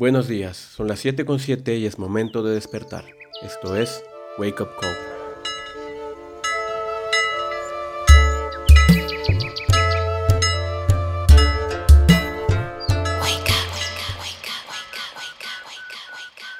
Buenos 0.00 0.28
días, 0.28 0.56
son 0.56 0.88
las 0.88 1.04
7.7 1.04 1.78
y 1.78 1.84
es 1.84 1.98
momento 1.98 2.42
de 2.42 2.54
despertar. 2.54 3.04
Esto 3.42 3.76
es 3.76 4.02
Wake 4.38 4.62
Up 4.62 4.70
Call. 4.80 4.96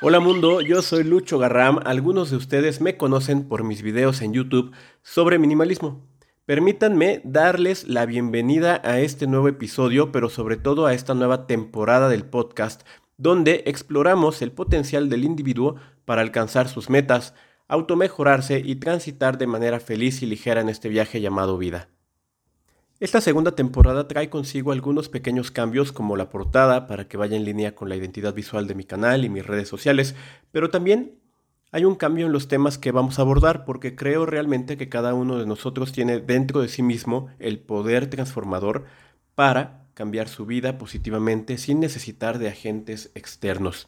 Hola 0.02 0.20
mundo, 0.20 0.60
yo 0.60 0.82
soy 0.82 1.04
Lucho 1.04 1.38
Garram. 1.38 1.80
Algunos 1.86 2.30
de 2.30 2.36
ustedes 2.36 2.82
me 2.82 2.98
conocen 2.98 3.48
por 3.48 3.64
mis 3.64 3.80
videos 3.80 4.20
en 4.20 4.34
YouTube 4.34 4.72
sobre 5.00 5.38
minimalismo. 5.38 6.06
Permítanme 6.50 7.20
darles 7.22 7.86
la 7.86 8.06
bienvenida 8.06 8.80
a 8.82 8.98
este 8.98 9.28
nuevo 9.28 9.46
episodio, 9.46 10.10
pero 10.10 10.28
sobre 10.28 10.56
todo 10.56 10.86
a 10.86 10.94
esta 10.94 11.14
nueva 11.14 11.46
temporada 11.46 12.08
del 12.08 12.24
podcast 12.24 12.82
donde 13.20 13.64
exploramos 13.66 14.40
el 14.40 14.50
potencial 14.50 15.10
del 15.10 15.24
individuo 15.24 15.76
para 16.06 16.22
alcanzar 16.22 16.70
sus 16.70 16.88
metas, 16.88 17.34
automejorarse 17.68 18.62
y 18.64 18.76
transitar 18.76 19.36
de 19.36 19.46
manera 19.46 19.78
feliz 19.78 20.22
y 20.22 20.26
ligera 20.26 20.62
en 20.62 20.70
este 20.70 20.88
viaje 20.88 21.20
llamado 21.20 21.58
vida. 21.58 21.90
Esta 22.98 23.20
segunda 23.20 23.54
temporada 23.54 24.08
trae 24.08 24.30
consigo 24.30 24.72
algunos 24.72 25.10
pequeños 25.10 25.50
cambios 25.50 25.92
como 25.92 26.16
la 26.16 26.30
portada 26.30 26.86
para 26.86 27.08
que 27.08 27.18
vaya 27.18 27.36
en 27.36 27.44
línea 27.44 27.74
con 27.74 27.90
la 27.90 27.96
identidad 27.96 28.32
visual 28.32 28.66
de 28.66 28.74
mi 28.74 28.84
canal 28.84 29.22
y 29.22 29.28
mis 29.28 29.46
redes 29.46 29.68
sociales, 29.68 30.14
pero 30.50 30.70
también 30.70 31.18
hay 31.72 31.84
un 31.84 31.96
cambio 31.96 32.24
en 32.24 32.32
los 32.32 32.48
temas 32.48 32.78
que 32.78 32.90
vamos 32.90 33.18
a 33.18 33.22
abordar 33.22 33.66
porque 33.66 33.96
creo 33.96 34.24
realmente 34.24 34.78
que 34.78 34.88
cada 34.88 35.12
uno 35.12 35.38
de 35.38 35.46
nosotros 35.46 35.92
tiene 35.92 36.20
dentro 36.20 36.62
de 36.62 36.68
sí 36.68 36.82
mismo 36.82 37.28
el 37.38 37.58
poder 37.58 38.08
transformador 38.08 38.86
para 39.34 39.89
cambiar 40.00 40.30
su 40.30 40.46
vida 40.46 40.78
positivamente 40.78 41.58
sin 41.58 41.78
necesitar 41.78 42.38
de 42.38 42.48
agentes 42.48 43.10
externos. 43.14 43.86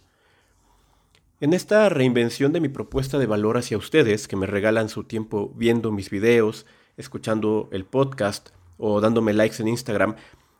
En 1.40 1.54
esta 1.54 1.88
reinvención 1.88 2.52
de 2.52 2.60
mi 2.60 2.68
propuesta 2.68 3.18
de 3.18 3.24
valor 3.24 3.56
hacia 3.56 3.78
ustedes, 3.78 4.28
que 4.28 4.36
me 4.36 4.44
regalan 4.44 4.90
su 4.90 5.04
tiempo 5.04 5.54
viendo 5.56 5.90
mis 5.90 6.10
videos, 6.10 6.66
escuchando 6.98 7.70
el 7.72 7.86
podcast 7.86 8.50
o 8.76 9.00
dándome 9.00 9.32
likes 9.32 9.62
en 9.62 9.68
Instagram, 9.68 10.16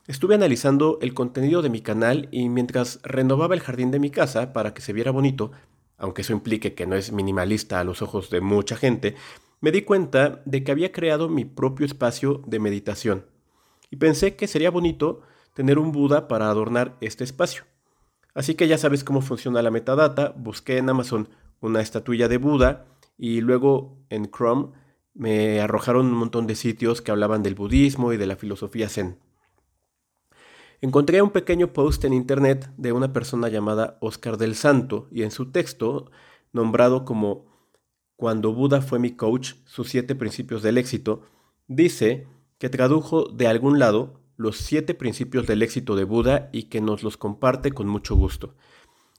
estuve 0.07 0.37
analizando 0.37 0.99
el 1.03 1.13
contenido 1.13 1.61
de 1.61 1.69
mi 1.69 1.83
canal 1.83 2.31
y 2.31 2.49
mientras 2.49 3.01
renovaba 3.03 3.55
el 3.55 3.61
jardín 3.61 3.91
de 3.91 4.01
mi 4.01 4.09
casa 4.09 4.55
para 4.55 4.73
que 4.73 4.81
se 4.81 4.95
viera 4.95 5.11
bonito, 5.11 5.53
aunque 5.99 6.23
eso 6.23 6.33
implique 6.33 6.73
que 6.73 6.87
no 6.87 6.97
es 6.97 7.13
minimalista 7.13 7.79
a 7.79 7.85
los 7.85 8.01
ojos 8.01 8.31
de 8.31 8.41
mucha 8.41 8.75
gente, 8.75 9.17
me 9.61 9.71
di 9.71 9.83
cuenta 9.83 10.41
de 10.47 10.65
que 10.65 10.73
había 10.73 10.93
creado 10.93 11.29
mi 11.29 11.45
propio 11.45 11.85
espacio 11.85 12.43
de 12.47 12.59
meditación. 12.59 13.27
Y 13.91 13.97
pensé 13.97 14.35
que 14.35 14.47
sería 14.47 14.71
bonito 14.71 15.21
tener 15.55 15.79
un 15.79 15.93
Buda 15.93 16.29
para 16.29 16.49
adornar 16.49 16.97
este 17.01 17.25
espacio. 17.25 17.65
Así 18.35 18.55
que 18.55 18.69
ya 18.69 18.79
sabes 18.79 19.05
cómo 19.05 19.21
funciona 19.21 19.63
la 19.63 19.71
metadata, 19.71 20.35
busqué 20.37 20.79
en 20.79 20.89
Amazon 20.89 21.29
una 21.61 21.81
estatuilla 21.81 22.29
de 22.29 22.39
Buda 22.39 22.87
y 23.19 23.41
luego 23.41 23.99
en 24.09 24.31
Chrome 24.31 24.71
me 25.15 25.61
arrojaron 25.61 26.07
un 26.07 26.15
montón 26.15 26.47
de 26.47 26.55
sitios 26.55 27.03
que 27.03 27.11
hablaban 27.11 27.43
del 27.43 27.55
budismo 27.55 28.13
y 28.13 28.17
de 28.17 28.27
la 28.27 28.37
filosofía 28.37 28.89
zen. 28.89 29.19
Encontré 30.81 31.23
un 31.23 31.31
pequeño 31.31 31.73
post 31.73 32.05
en 32.05 32.13
internet 32.13 32.73
de 32.77 32.93
una 32.93 33.13
persona 33.13 33.49
llamada 33.49 33.99
Oscar 34.01 34.37
del 34.37 34.57
Santo 34.57 35.07
y 35.13 35.23
en 35.23 35.31
su 35.31 35.53
texto, 35.53 36.11
nombrado 36.53 37.05
como 37.05 37.47
Cuando 38.17 38.53
Buda 38.53 38.81
fue 38.81 38.99
mi 38.99 39.13
coach, 39.13 39.55
sus 39.65 39.89
siete 39.91 40.15
principios 40.15 40.63
del 40.63 40.79
éxito, 40.79 41.23
dice 41.69 42.27
que 42.59 42.69
tradujo 42.69 43.27
de 43.27 43.47
algún 43.47 43.79
lado 43.79 44.22
los 44.37 44.57
siete 44.57 44.95
principios 44.95 45.47
del 45.47 45.63
éxito 45.63 45.97
de 45.97 46.05
Buda 46.05 46.51
y 46.53 46.65
que 46.65 46.81
nos 46.81 47.03
los 47.03 47.17
comparte 47.17 47.73
con 47.73 47.89
mucho 47.89 48.17
gusto. 48.17 48.55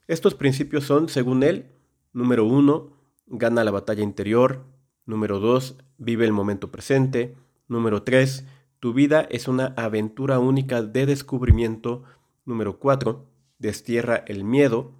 Estos 0.07 0.35
principios 0.35 0.83
son, 0.83 1.09
según 1.09 1.43
él, 1.43 1.71
número 2.11 2.45
uno, 2.45 2.97
gana 3.27 3.63
la 3.63 3.71
batalla 3.71 4.03
interior, 4.03 4.65
número 5.05 5.39
dos, 5.39 5.77
vive 5.97 6.25
el 6.25 6.33
momento 6.33 6.71
presente, 6.71 7.35
número 7.67 8.03
tres, 8.03 8.45
tu 8.79 8.93
vida 8.93 9.27
es 9.31 9.47
una 9.47 9.73
aventura 9.77 10.39
única 10.39 10.81
de 10.81 11.05
descubrimiento, 11.05 12.03
número 12.45 12.79
cuatro, 12.79 13.29
destierra 13.57 14.23
el 14.27 14.43
miedo, 14.43 14.91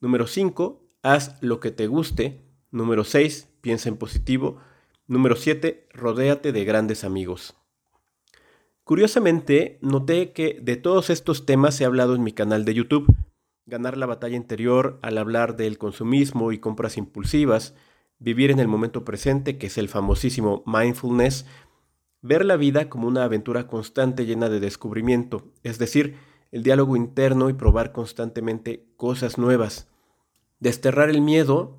número 0.00 0.26
cinco, 0.26 0.88
haz 1.02 1.36
lo 1.42 1.60
que 1.60 1.70
te 1.70 1.86
guste, 1.86 2.42
número 2.70 3.04
seis, 3.04 3.50
piensa 3.60 3.90
en 3.90 3.98
positivo, 3.98 4.58
número 5.06 5.36
siete, 5.36 5.86
rodéate 5.92 6.52
de 6.52 6.64
grandes 6.64 7.04
amigos. 7.04 7.54
Curiosamente, 8.86 9.80
noté 9.80 10.30
que 10.30 10.60
de 10.62 10.76
todos 10.76 11.10
estos 11.10 11.44
temas 11.44 11.80
he 11.80 11.84
hablado 11.84 12.14
en 12.14 12.22
mi 12.22 12.30
canal 12.30 12.64
de 12.64 12.72
YouTube. 12.72 13.12
Ganar 13.66 13.96
la 13.96 14.06
batalla 14.06 14.36
interior 14.36 15.00
al 15.02 15.18
hablar 15.18 15.56
del 15.56 15.76
consumismo 15.76 16.52
y 16.52 16.58
compras 16.58 16.96
impulsivas, 16.96 17.74
vivir 18.20 18.52
en 18.52 18.60
el 18.60 18.68
momento 18.68 19.04
presente, 19.04 19.58
que 19.58 19.66
es 19.66 19.76
el 19.76 19.88
famosísimo 19.88 20.62
mindfulness, 20.66 21.46
ver 22.22 22.44
la 22.44 22.56
vida 22.56 22.88
como 22.88 23.08
una 23.08 23.24
aventura 23.24 23.66
constante 23.66 24.24
llena 24.24 24.48
de 24.48 24.60
descubrimiento, 24.60 25.50
es 25.64 25.80
decir, 25.80 26.14
el 26.52 26.62
diálogo 26.62 26.94
interno 26.94 27.50
y 27.50 27.54
probar 27.54 27.90
constantemente 27.90 28.86
cosas 28.96 29.36
nuevas. 29.36 29.88
Desterrar 30.60 31.10
el 31.10 31.22
miedo, 31.22 31.76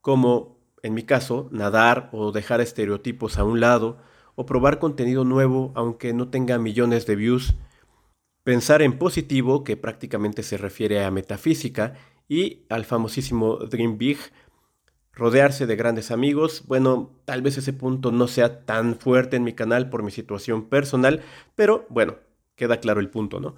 como 0.00 0.56
en 0.82 0.94
mi 0.94 1.02
caso, 1.02 1.50
nadar 1.52 2.08
o 2.14 2.32
dejar 2.32 2.62
estereotipos 2.62 3.36
a 3.36 3.44
un 3.44 3.60
lado, 3.60 3.98
o 4.38 4.46
probar 4.46 4.78
contenido 4.78 5.24
nuevo 5.24 5.72
aunque 5.74 6.12
no 6.14 6.28
tenga 6.28 6.58
millones 6.58 7.06
de 7.06 7.16
views. 7.16 7.56
Pensar 8.44 8.82
en 8.82 8.96
positivo, 8.96 9.64
que 9.64 9.76
prácticamente 9.76 10.44
se 10.44 10.56
refiere 10.56 11.04
a 11.04 11.10
metafísica, 11.10 11.94
y 12.28 12.62
al 12.68 12.84
famosísimo 12.84 13.56
Dream 13.56 13.98
Big, 13.98 14.18
rodearse 15.12 15.66
de 15.66 15.74
grandes 15.74 16.12
amigos. 16.12 16.62
Bueno, 16.68 17.10
tal 17.24 17.42
vez 17.42 17.58
ese 17.58 17.72
punto 17.72 18.12
no 18.12 18.28
sea 18.28 18.64
tan 18.64 18.94
fuerte 19.00 19.36
en 19.36 19.42
mi 19.42 19.54
canal 19.54 19.90
por 19.90 20.04
mi 20.04 20.12
situación 20.12 20.68
personal, 20.68 21.22
pero 21.56 21.84
bueno, 21.88 22.14
queda 22.54 22.78
claro 22.78 23.00
el 23.00 23.10
punto, 23.10 23.40
¿no? 23.40 23.56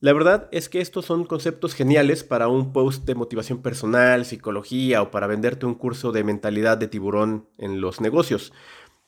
La 0.00 0.12
verdad 0.12 0.48
es 0.52 0.68
que 0.68 0.82
estos 0.82 1.06
son 1.06 1.24
conceptos 1.24 1.74
geniales 1.74 2.22
para 2.22 2.48
un 2.48 2.74
post 2.74 3.06
de 3.06 3.14
motivación 3.14 3.62
personal, 3.62 4.26
psicología 4.26 5.00
o 5.00 5.10
para 5.10 5.26
venderte 5.26 5.64
un 5.64 5.74
curso 5.74 6.12
de 6.12 6.22
mentalidad 6.22 6.76
de 6.76 6.88
tiburón 6.88 7.48
en 7.56 7.80
los 7.80 8.02
negocios. 8.02 8.52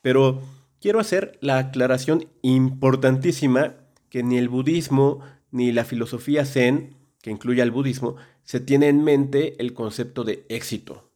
Pero 0.03 0.41
quiero 0.83 0.99
hacer 0.99 1.39
la 1.41 1.59
aclaración 1.59 2.29
importantísima 2.43 3.77
que 4.11 4.23
ni 4.23 4.37
el 4.37 4.49
budismo 4.49 5.21
ni 5.53 5.71
la 5.71 5.85
filosofía 5.85 6.45
zen, 6.45 6.97
que 7.23 7.31
incluye 7.31 7.63
al 7.63 7.71
budismo, 7.71 8.17
se 8.43 8.59
tiene 8.59 8.89
en 8.89 9.05
mente 9.05 9.55
el 9.63 9.75
concepto 9.75 10.25
de 10.25 10.45
éxito. 10.49 11.09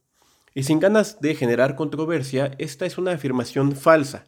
Y 0.55 0.63
sin 0.63 0.79
ganas 0.79 1.19
de 1.21 1.35
generar 1.35 1.75
controversia, 1.75 2.51
esta 2.57 2.85
es 2.85 2.97
una 2.97 3.11
afirmación 3.11 3.75
falsa. 3.75 4.25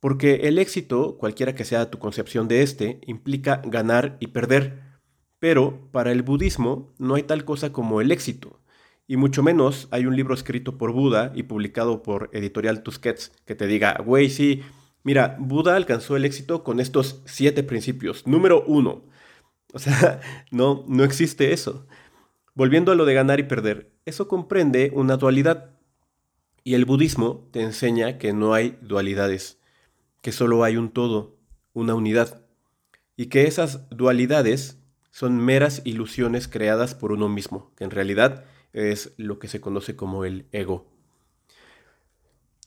Porque 0.00 0.48
el 0.48 0.58
éxito, 0.58 1.16
cualquiera 1.16 1.54
que 1.54 1.64
sea 1.64 1.90
tu 1.90 1.98
concepción 1.98 2.48
de 2.48 2.62
este, 2.62 3.00
implica 3.06 3.62
ganar 3.64 4.16
y 4.20 4.28
perder. 4.28 4.82
Pero 5.38 5.88
para 5.92 6.12
el 6.12 6.22
budismo 6.22 6.92
no 6.98 7.14
hay 7.14 7.22
tal 7.22 7.44
cosa 7.44 7.72
como 7.72 8.00
el 8.00 8.10
éxito. 8.10 8.58
Y 9.06 9.16
mucho 9.16 9.42
menos 9.42 9.88
hay 9.90 10.06
un 10.06 10.16
libro 10.16 10.34
escrito 10.34 10.78
por 10.78 10.92
Buda 10.92 11.32
y 11.34 11.42
publicado 11.42 12.02
por 12.02 12.30
Editorial 12.32 12.82
Tusquets 12.82 13.32
que 13.44 13.54
te 13.54 13.66
diga, 13.66 14.00
güey, 14.04 14.30
sí, 14.30 14.62
mira, 15.02 15.36
Buda 15.38 15.76
alcanzó 15.76 16.16
el 16.16 16.24
éxito 16.24 16.64
con 16.64 16.80
estos 16.80 17.20
siete 17.26 17.62
principios. 17.62 18.26
Número 18.26 18.64
uno. 18.66 19.04
O 19.74 19.78
sea, 19.78 20.20
no, 20.50 20.84
no 20.88 21.04
existe 21.04 21.52
eso. 21.52 21.86
Volviendo 22.54 22.92
a 22.92 22.94
lo 22.94 23.04
de 23.04 23.14
ganar 23.14 23.40
y 23.40 23.44
perder, 23.44 23.92
eso 24.06 24.26
comprende 24.26 24.90
una 24.94 25.16
dualidad. 25.16 25.70
Y 26.62 26.74
el 26.74 26.86
budismo 26.86 27.46
te 27.50 27.60
enseña 27.60 28.16
que 28.16 28.32
no 28.32 28.54
hay 28.54 28.78
dualidades, 28.80 29.58
que 30.22 30.32
solo 30.32 30.64
hay 30.64 30.78
un 30.78 30.90
todo, 30.90 31.36
una 31.74 31.94
unidad. 31.94 32.42
Y 33.16 33.26
que 33.26 33.46
esas 33.46 33.90
dualidades 33.90 34.78
son 35.10 35.36
meras 35.36 35.82
ilusiones 35.84 36.48
creadas 36.48 36.94
por 36.94 37.12
uno 37.12 37.28
mismo, 37.28 37.72
que 37.76 37.84
en 37.84 37.90
realidad 37.90 38.44
es 38.74 39.14
lo 39.16 39.38
que 39.38 39.48
se 39.48 39.60
conoce 39.60 39.96
como 39.96 40.24
el 40.24 40.46
ego. 40.52 40.86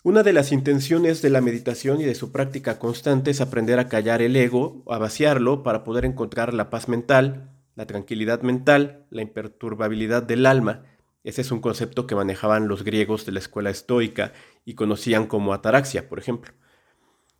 Una 0.03 0.23
de 0.23 0.31
las 0.31 0.53
intenciones 0.53 1.21
de 1.21 1.29
la 1.29 1.41
meditación 1.41 1.99
y 1.99 2.05
de 2.05 2.15
su 2.15 2.31
práctica 2.31 2.79
constante 2.79 3.29
es 3.29 3.41
aprender 3.41 3.77
a 3.77 3.89
callar 3.89 4.21
el 4.21 4.37
ego, 4.37 4.83
a 4.87 4.97
vaciarlo 4.97 5.63
para 5.63 5.83
poder 5.83 6.05
encontrar 6.05 6.53
la 6.53 6.69
paz 6.69 6.87
mental, 6.87 7.51
la 7.75 7.85
tranquilidad 7.85 8.41
mental, 8.41 9.05
la 9.09 9.21
imperturbabilidad 9.21 10.23
del 10.23 10.45
alma. 10.45 10.85
Ese 11.25 11.41
es 11.41 11.51
un 11.51 11.59
concepto 11.59 12.07
que 12.07 12.15
manejaban 12.15 12.69
los 12.69 12.85
griegos 12.85 13.25
de 13.25 13.33
la 13.33 13.39
escuela 13.39 13.69
estoica 13.69 14.31
y 14.63 14.75
conocían 14.75 15.27
como 15.27 15.53
ataraxia, 15.53 16.07
por 16.07 16.19
ejemplo. 16.19 16.53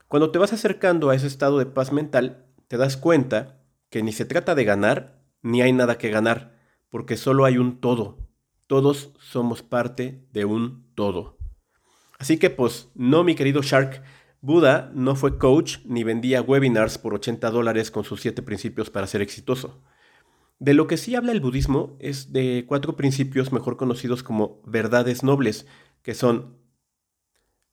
Cuando 0.09 0.31
te 0.31 0.39
vas 0.39 0.51
acercando 0.51 1.09
a 1.09 1.15
ese 1.15 1.27
estado 1.27 1.59
de 1.59 1.67
paz 1.67 1.93
mental, 1.93 2.45
te 2.67 2.75
das 2.75 2.97
cuenta 2.97 3.61
que 3.89 4.03
ni 4.03 4.11
se 4.11 4.25
trata 4.25 4.55
de 4.55 4.65
ganar, 4.65 5.21
ni 5.41 5.61
hay 5.61 5.71
nada 5.71 5.97
que 5.97 6.09
ganar, 6.09 6.59
porque 6.89 7.15
solo 7.15 7.45
hay 7.45 7.57
un 7.57 7.79
todo, 7.79 8.26
todos 8.67 9.13
somos 9.19 9.63
parte 9.63 10.27
de 10.31 10.45
un 10.45 10.85
todo. 10.93 11.37
Así 12.19 12.37
que 12.37 12.49
pues 12.49 12.89
no, 12.95 13.23
mi 13.23 13.35
querido 13.35 13.61
Shark, 13.61 14.03
Buda 14.41 14.91
no 14.93 15.15
fue 15.15 15.37
coach 15.37 15.79
ni 15.85 16.03
vendía 16.03 16.41
webinars 16.41 16.97
por 16.97 17.13
80 17.13 17.49
dólares 17.49 17.91
con 17.91 18.03
sus 18.03 18.21
7 18.21 18.41
principios 18.43 18.89
para 18.89 19.07
ser 19.07 19.21
exitoso. 19.21 19.81
De 20.59 20.73
lo 20.73 20.87
que 20.87 20.97
sí 20.97 21.15
habla 21.15 21.31
el 21.31 21.41
budismo 21.41 21.95
es 21.99 22.33
de 22.33 22.65
cuatro 22.67 22.95
principios 22.95 23.51
mejor 23.51 23.77
conocidos 23.77 24.23
como 24.23 24.61
verdades 24.65 25.23
nobles, 25.23 25.67
que 26.01 26.15
son, 26.15 26.57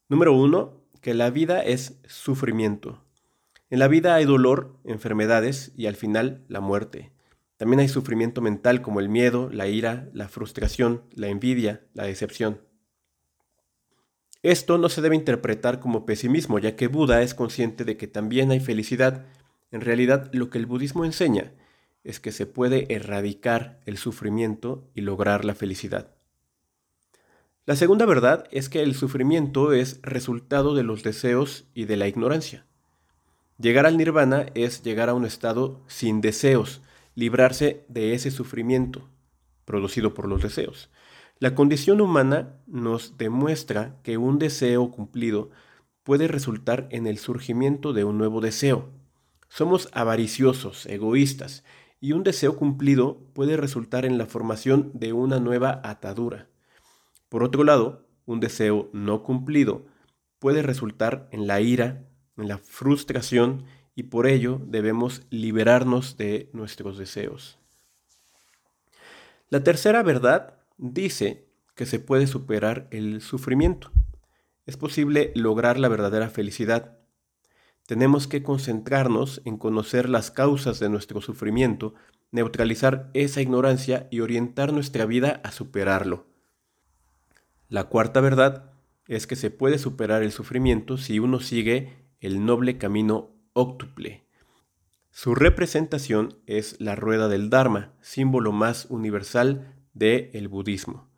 número 0.08 0.34
uno, 0.34 0.84
que 1.00 1.14
la 1.14 1.30
vida 1.30 1.62
es 1.62 2.00
sufrimiento. 2.06 3.02
En 3.70 3.78
la 3.78 3.88
vida 3.88 4.14
hay 4.14 4.26
dolor, 4.26 4.78
enfermedades 4.84 5.72
y 5.76 5.86
al 5.86 5.96
final 5.96 6.44
la 6.48 6.60
muerte. 6.60 7.13
También 7.64 7.80
hay 7.80 7.88
sufrimiento 7.88 8.42
mental 8.42 8.82
como 8.82 9.00
el 9.00 9.08
miedo, 9.08 9.48
la 9.50 9.68
ira, 9.68 10.10
la 10.12 10.28
frustración, 10.28 11.00
la 11.14 11.28
envidia, 11.28 11.80
la 11.94 12.04
decepción. 12.04 12.60
Esto 14.42 14.76
no 14.76 14.90
se 14.90 15.00
debe 15.00 15.16
interpretar 15.16 15.80
como 15.80 16.04
pesimismo, 16.04 16.58
ya 16.58 16.76
que 16.76 16.88
Buda 16.88 17.22
es 17.22 17.32
consciente 17.32 17.86
de 17.86 17.96
que 17.96 18.06
también 18.06 18.50
hay 18.50 18.60
felicidad. 18.60 19.24
En 19.70 19.80
realidad, 19.80 20.28
lo 20.34 20.50
que 20.50 20.58
el 20.58 20.66
budismo 20.66 21.06
enseña 21.06 21.54
es 22.02 22.20
que 22.20 22.32
se 22.32 22.44
puede 22.44 22.94
erradicar 22.94 23.80
el 23.86 23.96
sufrimiento 23.96 24.86
y 24.94 25.00
lograr 25.00 25.46
la 25.46 25.54
felicidad. 25.54 26.10
La 27.64 27.76
segunda 27.76 28.04
verdad 28.04 28.46
es 28.50 28.68
que 28.68 28.82
el 28.82 28.94
sufrimiento 28.94 29.72
es 29.72 30.00
resultado 30.02 30.74
de 30.74 30.82
los 30.82 31.02
deseos 31.02 31.64
y 31.72 31.86
de 31.86 31.96
la 31.96 32.08
ignorancia. 32.08 32.66
Llegar 33.58 33.86
al 33.86 33.96
nirvana 33.96 34.48
es 34.52 34.82
llegar 34.82 35.08
a 35.08 35.14
un 35.14 35.24
estado 35.24 35.80
sin 35.86 36.20
deseos, 36.20 36.82
librarse 37.14 37.84
de 37.88 38.14
ese 38.14 38.30
sufrimiento 38.30 39.08
producido 39.64 40.14
por 40.14 40.28
los 40.28 40.42
deseos. 40.42 40.90
La 41.38 41.54
condición 41.54 42.00
humana 42.00 42.56
nos 42.66 43.18
demuestra 43.18 43.96
que 44.02 44.18
un 44.18 44.38
deseo 44.38 44.90
cumplido 44.90 45.50
puede 46.02 46.28
resultar 46.28 46.86
en 46.90 47.06
el 47.06 47.18
surgimiento 47.18 47.92
de 47.92 48.04
un 48.04 48.18
nuevo 48.18 48.40
deseo. 48.40 48.90
Somos 49.48 49.88
avariciosos, 49.92 50.86
egoístas, 50.86 51.64
y 52.00 52.12
un 52.12 52.22
deseo 52.22 52.56
cumplido 52.56 53.18
puede 53.32 53.56
resultar 53.56 54.04
en 54.04 54.18
la 54.18 54.26
formación 54.26 54.90
de 54.92 55.12
una 55.12 55.40
nueva 55.40 55.80
atadura. 55.84 56.48
Por 57.30 57.42
otro 57.42 57.64
lado, 57.64 58.06
un 58.26 58.40
deseo 58.40 58.90
no 58.92 59.22
cumplido 59.22 59.86
puede 60.38 60.62
resultar 60.62 61.28
en 61.32 61.46
la 61.46 61.60
ira, 61.62 62.04
en 62.36 62.48
la 62.48 62.58
frustración, 62.58 63.64
y 63.94 64.04
por 64.04 64.26
ello 64.26 64.60
debemos 64.66 65.22
liberarnos 65.30 66.16
de 66.16 66.50
nuestros 66.52 66.98
deseos. 66.98 67.58
La 69.50 69.62
tercera 69.62 70.02
verdad 70.02 70.58
dice 70.78 71.46
que 71.74 71.86
se 71.86 72.00
puede 72.00 72.26
superar 72.26 72.88
el 72.90 73.20
sufrimiento. 73.20 73.90
Es 74.66 74.76
posible 74.76 75.32
lograr 75.34 75.78
la 75.78 75.88
verdadera 75.88 76.28
felicidad. 76.30 76.98
Tenemos 77.86 78.26
que 78.26 78.42
concentrarnos 78.42 79.42
en 79.44 79.58
conocer 79.58 80.08
las 80.08 80.30
causas 80.30 80.80
de 80.80 80.88
nuestro 80.88 81.20
sufrimiento, 81.20 81.94
neutralizar 82.30 83.10
esa 83.12 83.42
ignorancia 83.42 84.08
y 84.10 84.20
orientar 84.20 84.72
nuestra 84.72 85.04
vida 85.04 85.40
a 85.44 85.52
superarlo. 85.52 86.26
La 87.68 87.84
cuarta 87.84 88.20
verdad 88.20 88.72
es 89.06 89.26
que 89.26 89.36
se 89.36 89.50
puede 89.50 89.78
superar 89.78 90.22
el 90.22 90.32
sufrimiento 90.32 90.96
si 90.96 91.18
uno 91.18 91.40
sigue 91.40 91.92
el 92.20 92.46
noble 92.46 92.78
camino 92.78 93.33
óctuple. 93.54 94.26
Su 95.10 95.34
representación 95.34 96.36
es 96.46 96.80
la 96.80 96.96
rueda 96.96 97.28
del 97.28 97.48
Dharma, 97.48 97.92
símbolo 98.00 98.52
más 98.52 98.86
universal 98.90 99.74
del 99.94 100.48
budismo. 100.48 101.08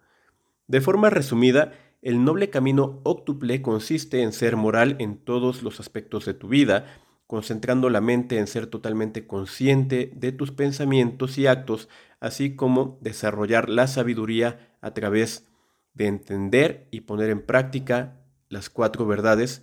De 0.68 0.80
forma 0.80 1.10
resumida, 1.10 1.72
el 2.02 2.22
noble 2.22 2.50
camino 2.50 3.00
óctuple 3.04 3.62
consiste 3.62 4.22
en 4.22 4.32
ser 4.32 4.56
moral 4.56 4.96
en 4.98 5.16
todos 5.16 5.62
los 5.62 5.80
aspectos 5.80 6.26
de 6.26 6.34
tu 6.34 6.48
vida, 6.48 6.84
concentrando 7.26 7.90
la 7.90 8.00
mente 8.00 8.38
en 8.38 8.46
ser 8.46 8.66
totalmente 8.66 9.26
consciente 9.26 10.12
de 10.14 10.30
tus 10.30 10.52
pensamientos 10.52 11.38
y 11.38 11.46
actos, 11.46 11.88
así 12.20 12.54
como 12.54 12.98
desarrollar 13.00 13.68
la 13.68 13.86
sabiduría 13.86 14.76
a 14.80 14.92
través 14.92 15.48
de 15.94 16.06
entender 16.06 16.86
y 16.90 17.00
poner 17.00 17.30
en 17.30 17.44
práctica 17.44 18.20
las 18.50 18.68
cuatro 18.68 19.06
verdades 19.06 19.62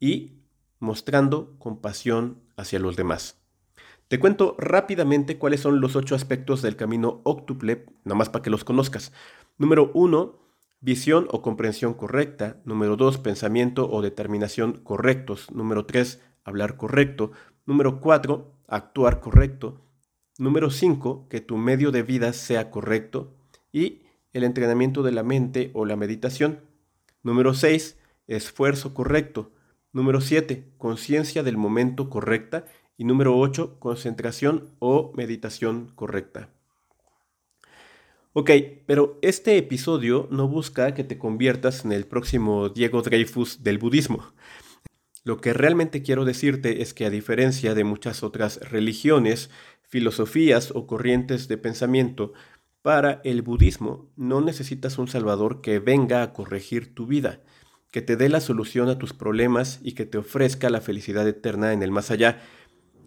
y 0.00 0.39
mostrando 0.80 1.56
compasión 1.58 2.42
hacia 2.56 2.80
los 2.80 2.96
demás. 2.96 3.40
Te 4.08 4.18
cuento 4.18 4.56
rápidamente 4.58 5.38
cuáles 5.38 5.60
son 5.60 5.80
los 5.80 5.94
ocho 5.94 6.16
aspectos 6.16 6.62
del 6.62 6.74
camino 6.74 7.20
óctuple, 7.22 7.86
nada 8.02 8.16
más 8.16 8.28
para 8.28 8.42
que 8.42 8.50
los 8.50 8.64
conozcas. 8.64 9.12
Número 9.56 9.92
uno, 9.94 10.40
visión 10.80 11.28
o 11.30 11.42
comprensión 11.42 11.94
correcta. 11.94 12.60
Número 12.64 12.96
dos, 12.96 13.18
pensamiento 13.18 13.88
o 13.88 14.02
determinación 14.02 14.80
correctos. 14.82 15.52
Número 15.52 15.86
tres, 15.86 16.20
hablar 16.42 16.76
correcto. 16.76 17.30
Número 17.66 18.00
cuatro, 18.00 18.52
actuar 18.66 19.20
correcto. 19.20 19.80
Número 20.38 20.70
cinco, 20.70 21.28
que 21.28 21.40
tu 21.40 21.56
medio 21.56 21.92
de 21.92 22.02
vida 22.02 22.32
sea 22.32 22.70
correcto. 22.70 23.36
Y 23.70 24.02
el 24.32 24.42
entrenamiento 24.42 25.02
de 25.04 25.12
la 25.12 25.22
mente 25.22 25.70
o 25.74 25.84
la 25.84 25.94
meditación. 25.94 26.60
Número 27.22 27.54
seis, 27.54 27.96
esfuerzo 28.26 28.92
correcto. 28.92 29.52
Número 29.92 30.20
siete, 30.20 30.72
conciencia 30.78 31.42
del 31.42 31.56
momento 31.56 32.10
correcta. 32.10 32.64
Y 32.96 33.04
número 33.04 33.38
8, 33.38 33.78
concentración 33.78 34.74
o 34.78 35.10
meditación 35.16 35.90
correcta. 35.94 36.50
Ok, 38.34 38.50
pero 38.86 39.18
este 39.22 39.56
episodio 39.56 40.28
no 40.30 40.46
busca 40.46 40.94
que 40.94 41.02
te 41.02 41.18
conviertas 41.18 41.84
en 41.84 41.92
el 41.92 42.06
próximo 42.06 42.68
Diego 42.68 43.02
Dreyfus 43.02 43.64
del 43.64 43.78
budismo. 43.78 44.34
Lo 45.24 45.40
que 45.40 45.52
realmente 45.52 46.02
quiero 46.02 46.24
decirte 46.24 46.82
es 46.82 46.94
que 46.94 47.06
a 47.06 47.10
diferencia 47.10 47.74
de 47.74 47.84
muchas 47.84 48.22
otras 48.22 48.60
religiones, 48.70 49.50
filosofías 49.82 50.70
o 50.74 50.86
corrientes 50.86 51.48
de 51.48 51.58
pensamiento, 51.58 52.32
para 52.82 53.20
el 53.24 53.42
budismo 53.42 54.10
no 54.14 54.40
necesitas 54.40 54.98
un 54.98 55.08
salvador 55.08 55.60
que 55.60 55.78
venga 55.78 56.22
a 56.22 56.32
corregir 56.32 56.94
tu 56.94 57.06
vida, 57.06 57.40
que 57.90 58.02
te 58.02 58.16
dé 58.16 58.28
la 58.28 58.40
solución 58.40 58.88
a 58.88 58.98
tus 58.98 59.12
problemas 59.12 59.80
y 59.82 59.92
que 59.92 60.06
te 60.06 60.18
ofrezca 60.18 60.70
la 60.70 60.80
felicidad 60.80 61.26
eterna 61.26 61.72
en 61.72 61.82
el 61.82 61.90
más 61.90 62.10
allá, 62.10 62.40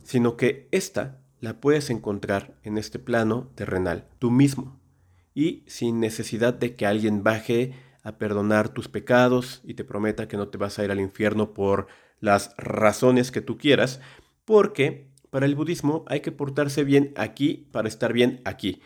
sino 0.04 0.36
que 0.36 0.68
esta 0.72 1.22
la 1.40 1.60
puedes 1.60 1.90
encontrar 1.90 2.58
en 2.64 2.78
este 2.78 3.00
plano 3.00 3.52
terrenal, 3.56 4.08
tú 4.20 4.32
mismo, 4.32 4.80
y 5.34 5.64
sin 5.68 6.00
necesidad 6.00 6.54
de 6.54 6.76
que 6.76 6.86
alguien 6.86 7.24
baje 7.24 7.74
a 8.04 8.18
perdonar 8.18 8.70
tus 8.70 8.90
pecados 8.90 9.62
y 9.64 9.74
te 9.74 9.84
prometa 9.84 10.28
que 10.28 10.38
no 10.38 10.50
te 10.50 10.58
vas 10.58 10.78
a 10.78 10.84
ir 10.84 10.92
al 10.92 11.00
infierno 11.00 11.54
por 11.54 11.88
las 12.20 12.56
razones 12.58 13.32
que 13.32 13.42
tú 13.42 13.58
quieras, 13.58 14.02
porque 14.46 15.10
para 15.30 15.46
el 15.46 15.56
budismo 15.56 16.06
hay 16.08 16.20
que 16.20 16.32
portarse 16.32 16.84
bien 16.84 17.14
aquí 17.18 17.68
para 17.72 17.88
estar 17.88 18.14
bien 18.14 18.42
aquí. 18.46 18.82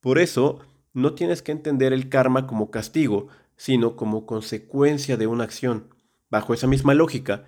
Por 0.00 0.18
eso 0.18 0.60
no 0.92 1.14
tienes 1.14 1.42
que 1.42 1.52
entender 1.52 1.92
el 1.92 2.08
karma 2.08 2.46
como 2.46 2.70
castigo, 2.70 3.28
sino 3.60 3.94
como 3.94 4.24
consecuencia 4.24 5.18
de 5.18 5.26
una 5.26 5.44
acción. 5.44 5.94
Bajo 6.30 6.54
esa 6.54 6.66
misma 6.66 6.94
lógica, 6.94 7.44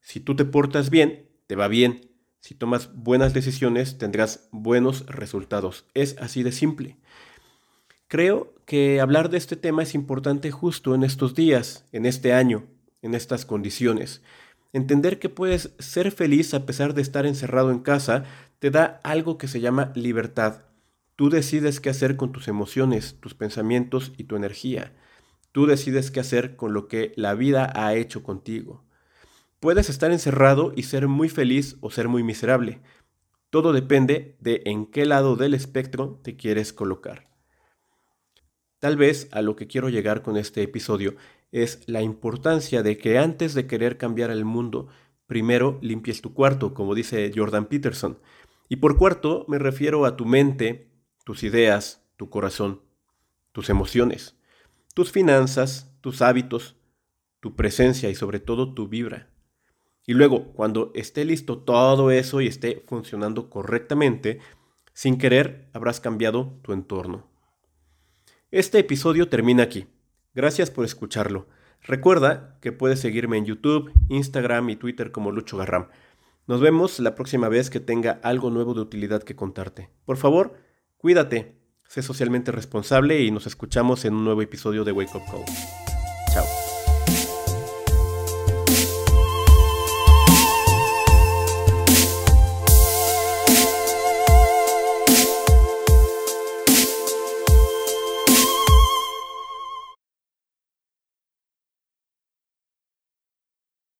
si 0.00 0.18
tú 0.18 0.34
te 0.34 0.46
portas 0.46 0.88
bien, 0.88 1.28
te 1.46 1.54
va 1.54 1.68
bien. 1.68 2.10
Si 2.40 2.54
tomas 2.54 2.94
buenas 2.94 3.34
decisiones, 3.34 3.98
tendrás 3.98 4.48
buenos 4.52 5.04
resultados. 5.04 5.84
Es 5.92 6.16
así 6.18 6.42
de 6.42 6.50
simple. 6.50 6.96
Creo 8.08 8.54
que 8.64 9.02
hablar 9.02 9.28
de 9.28 9.36
este 9.36 9.54
tema 9.56 9.82
es 9.82 9.94
importante 9.94 10.50
justo 10.50 10.94
en 10.94 11.04
estos 11.04 11.34
días, 11.34 11.84
en 11.92 12.06
este 12.06 12.32
año, 12.32 12.64
en 13.02 13.14
estas 13.14 13.44
condiciones. 13.44 14.22
Entender 14.72 15.18
que 15.18 15.28
puedes 15.28 15.74
ser 15.78 16.10
feliz 16.10 16.54
a 16.54 16.64
pesar 16.64 16.94
de 16.94 17.02
estar 17.02 17.26
encerrado 17.26 17.70
en 17.70 17.80
casa 17.80 18.24
te 18.60 18.70
da 18.70 18.98
algo 19.04 19.36
que 19.36 19.48
se 19.48 19.60
llama 19.60 19.92
libertad. 19.94 20.62
Tú 21.16 21.28
decides 21.28 21.80
qué 21.80 21.90
hacer 21.90 22.16
con 22.16 22.32
tus 22.32 22.48
emociones, 22.48 23.18
tus 23.20 23.34
pensamientos 23.34 24.12
y 24.16 24.24
tu 24.24 24.36
energía. 24.36 24.94
Tú 25.54 25.66
decides 25.66 26.10
qué 26.10 26.18
hacer 26.18 26.56
con 26.56 26.74
lo 26.74 26.88
que 26.88 27.12
la 27.14 27.34
vida 27.34 27.72
ha 27.76 27.94
hecho 27.94 28.24
contigo. 28.24 28.82
Puedes 29.60 29.88
estar 29.88 30.10
encerrado 30.10 30.72
y 30.74 30.82
ser 30.82 31.06
muy 31.06 31.28
feliz 31.28 31.76
o 31.80 31.92
ser 31.92 32.08
muy 32.08 32.24
miserable. 32.24 32.80
Todo 33.50 33.72
depende 33.72 34.36
de 34.40 34.62
en 34.64 34.84
qué 34.84 35.06
lado 35.06 35.36
del 35.36 35.54
espectro 35.54 36.18
te 36.24 36.34
quieres 36.34 36.72
colocar. 36.72 37.30
Tal 38.80 38.96
vez 38.96 39.28
a 39.30 39.42
lo 39.42 39.54
que 39.54 39.68
quiero 39.68 39.88
llegar 39.88 40.22
con 40.22 40.36
este 40.36 40.60
episodio 40.60 41.14
es 41.52 41.84
la 41.86 42.02
importancia 42.02 42.82
de 42.82 42.98
que 42.98 43.18
antes 43.18 43.54
de 43.54 43.68
querer 43.68 43.96
cambiar 43.96 44.32
el 44.32 44.44
mundo, 44.44 44.88
primero 45.28 45.78
limpies 45.82 46.20
tu 46.20 46.34
cuarto, 46.34 46.74
como 46.74 46.96
dice 46.96 47.30
Jordan 47.32 47.66
Peterson. 47.66 48.18
Y 48.68 48.76
por 48.76 48.98
cuarto 48.98 49.44
me 49.46 49.60
refiero 49.60 50.04
a 50.04 50.16
tu 50.16 50.26
mente, 50.26 50.90
tus 51.24 51.44
ideas, 51.44 52.04
tu 52.16 52.28
corazón, 52.28 52.80
tus 53.52 53.70
emociones, 53.70 54.34
tus 54.94 55.12
finanzas, 55.12 55.94
tus 56.00 56.22
hábitos, 56.22 56.76
tu 57.40 57.54
presencia 57.54 58.08
y 58.10 58.14
sobre 58.14 58.40
todo 58.40 58.74
tu 58.74 58.88
vibra. 58.88 59.30
Y 60.06 60.14
luego, 60.14 60.52
cuando 60.52 60.92
esté 60.94 61.24
listo 61.24 61.58
todo 61.58 62.10
eso 62.10 62.40
y 62.40 62.46
esté 62.46 62.84
funcionando 62.86 63.50
correctamente, 63.50 64.38
sin 64.92 65.18
querer 65.18 65.68
habrás 65.72 66.00
cambiado 66.00 66.58
tu 66.62 66.72
entorno. 66.72 67.26
Este 68.50 68.78
episodio 68.78 69.28
termina 69.28 69.64
aquí. 69.64 69.86
Gracias 70.34 70.70
por 70.70 70.84
escucharlo. 70.84 71.48
Recuerda 71.82 72.58
que 72.62 72.72
puedes 72.72 73.00
seguirme 73.00 73.36
en 73.36 73.44
YouTube, 73.44 73.92
Instagram 74.08 74.70
y 74.70 74.76
Twitter 74.76 75.12
como 75.12 75.32
Lucho 75.32 75.56
Garram. 75.56 75.88
Nos 76.46 76.60
vemos 76.60 76.98
la 77.00 77.14
próxima 77.14 77.48
vez 77.48 77.68
que 77.68 77.80
tenga 77.80 78.20
algo 78.22 78.50
nuevo 78.50 78.74
de 78.74 78.80
utilidad 78.80 79.22
que 79.22 79.36
contarte. 79.36 79.90
Por 80.04 80.16
favor, 80.16 80.56
Cuídate, 81.04 81.60
sé 81.94 82.02
socialmente 82.02 82.50
responsable 82.50 83.22
y 83.22 83.30
nos 83.30 83.46
escuchamos 83.46 84.04
en 84.04 84.14
un 84.14 84.24
nuevo 84.24 84.42
episodio 84.42 84.82
de 84.82 84.90
Wake 84.90 85.14
Up 85.14 85.22
Call. 85.30 85.83